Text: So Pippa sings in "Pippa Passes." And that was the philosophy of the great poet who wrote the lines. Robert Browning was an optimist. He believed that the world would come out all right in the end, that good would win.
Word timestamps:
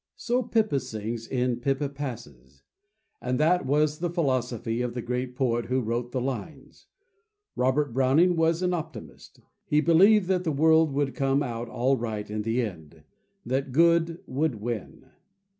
So 0.15 0.41
Pippa 0.41 0.79
sings 0.79 1.27
in 1.27 1.57
"Pippa 1.57 1.89
Passes." 1.89 2.63
And 3.21 3.39
that 3.39 3.67
was 3.67 3.99
the 3.99 4.09
philosophy 4.09 4.81
of 4.81 4.95
the 4.95 5.01
great 5.03 5.35
poet 5.35 5.67
who 5.67 5.79
wrote 5.79 6.11
the 6.11 6.19
lines. 6.19 6.87
Robert 7.55 7.93
Browning 7.93 8.35
was 8.35 8.63
an 8.63 8.73
optimist. 8.73 9.41
He 9.63 9.79
believed 9.79 10.27
that 10.27 10.43
the 10.43 10.51
world 10.51 10.91
would 10.91 11.13
come 11.13 11.43
out 11.43 11.69
all 11.69 11.97
right 11.97 12.27
in 12.27 12.41
the 12.41 12.63
end, 12.63 13.03
that 13.45 13.71
good 13.71 14.23
would 14.25 14.55
win. 14.55 15.05